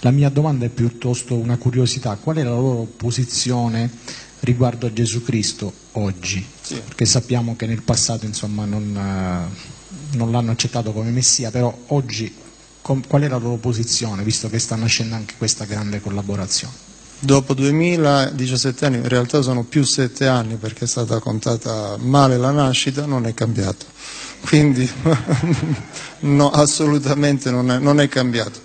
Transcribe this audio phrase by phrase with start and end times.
[0.00, 3.90] La mia domanda è piuttosto una curiosità, qual è la loro posizione
[4.40, 6.44] riguardo a Gesù Cristo oggi?
[6.62, 6.80] Sì.
[6.80, 12.34] Perché sappiamo che nel passato insomma, non, eh, non l'hanno accettato come Messia, però oggi
[12.80, 16.88] com- qual è la loro posizione, visto che sta nascendo anche questa grande collaborazione?
[17.18, 22.50] Dopo 2017 anni, in realtà sono più 7 anni perché è stata contata male la
[22.50, 23.84] nascita, non è cambiato.
[24.40, 24.90] Quindi
[26.20, 28.60] no, assolutamente non è, non è cambiato.